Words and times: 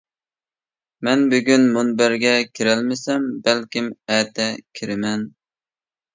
مەن 1.07 1.25
بۈگۈن 1.33 1.67
مۇنبەرگە 1.75 2.31
كىرەلمىسەم، 2.61 3.29
بەلكىم 3.49 3.93
ئەتە 4.17 4.49
كىرىمەن. 4.81 5.29